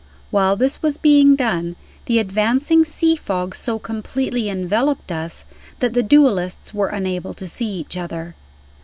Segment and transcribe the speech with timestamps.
[0.31, 1.75] While this was being done,
[2.07, 5.45] the advancing sea fog so completely enveloped us
[5.77, 8.33] that the duelists were unable to see each other.